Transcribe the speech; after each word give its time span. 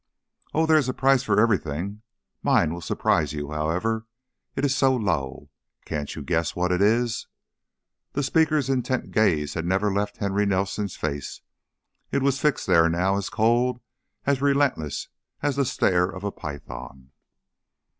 "Oh, 0.55 0.65
there 0.65 0.79
is 0.79 0.89
a 0.89 0.95
price 0.95 1.21
for 1.21 1.39
everything! 1.39 2.01
Mine 2.41 2.73
will 2.73 2.81
surprise 2.81 3.33
you, 3.33 3.51
however, 3.51 4.07
it 4.55 4.65
is 4.65 4.75
so 4.75 4.95
low. 4.95 5.51
Can't 5.85 6.15
you 6.15 6.23
guess 6.23 6.55
what 6.55 6.71
it 6.71 6.81
is?" 6.81 7.27
The 8.13 8.23
speaker's 8.23 8.67
intent 8.67 9.11
gaze 9.11 9.53
had 9.53 9.63
never 9.63 9.93
left 9.93 10.17
Henry 10.17 10.47
Nelson's 10.47 10.95
face; 10.95 11.41
it 12.11 12.23
was 12.23 12.39
fixed 12.41 12.65
there 12.65 12.89
now, 12.89 13.15
as 13.15 13.29
cold, 13.29 13.79
as 14.25 14.41
relentless 14.41 15.07
as 15.43 15.55
the 15.55 15.65
stare 15.65 16.05
of 16.09 16.23
a 16.23 16.31
python. 16.31 17.11